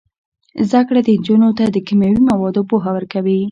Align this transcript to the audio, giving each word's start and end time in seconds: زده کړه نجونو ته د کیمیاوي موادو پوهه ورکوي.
زده 0.69 0.81
کړه 0.87 1.01
نجونو 1.07 1.49
ته 1.57 1.63
د 1.69 1.77
کیمیاوي 1.87 2.21
موادو 2.29 2.61
پوهه 2.69 2.89
ورکوي. 2.93 3.41